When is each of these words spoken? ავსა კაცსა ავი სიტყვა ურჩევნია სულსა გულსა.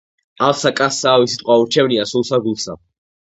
ავსა 0.45 0.71
კაცსა 0.79 1.11
ავი 1.17 1.29
სიტყვა 1.33 1.59
ურჩევნია 1.65 2.05
სულსა 2.13 2.41
გულსა. 2.47 2.79